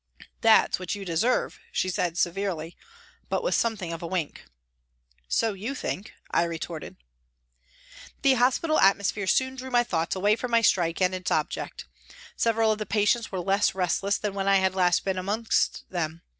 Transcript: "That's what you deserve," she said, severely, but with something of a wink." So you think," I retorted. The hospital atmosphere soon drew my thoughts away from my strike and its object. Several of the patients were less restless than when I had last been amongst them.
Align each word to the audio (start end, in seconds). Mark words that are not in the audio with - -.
"That's 0.51 0.79
what 0.79 0.95
you 0.95 1.05
deserve," 1.05 1.59
she 1.71 1.87
said, 1.87 2.17
severely, 2.17 2.75
but 3.29 3.43
with 3.43 3.53
something 3.53 3.93
of 3.93 4.01
a 4.01 4.07
wink." 4.07 4.45
So 5.39 5.53
you 5.53 5.75
think," 5.75 6.13
I 6.31 6.41
retorted. 6.45 6.95
The 8.23 8.33
hospital 8.33 8.79
atmosphere 8.79 9.27
soon 9.27 9.53
drew 9.55 9.69
my 9.69 9.83
thoughts 9.83 10.15
away 10.15 10.35
from 10.37 10.49
my 10.49 10.61
strike 10.61 11.03
and 11.03 11.13
its 11.13 11.29
object. 11.29 11.85
Several 12.35 12.71
of 12.71 12.79
the 12.79 12.87
patients 12.87 13.31
were 13.31 13.41
less 13.41 13.75
restless 13.75 14.17
than 14.17 14.33
when 14.33 14.47
I 14.47 14.55
had 14.55 14.73
last 14.73 15.05
been 15.05 15.19
amongst 15.19 15.83
them. 15.91 16.23